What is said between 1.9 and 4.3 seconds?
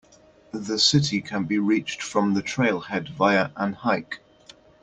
from the trailhead via an hike.